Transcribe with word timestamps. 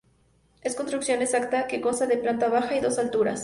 Es 0.63 0.73
construcción 0.73 1.21
exenta 1.21 1.67
que 1.67 1.79
consta 1.79 2.07
de 2.07 2.17
planta 2.17 2.49
baja 2.49 2.75
y 2.75 2.81
dos 2.81 2.97
alturas. 2.97 3.39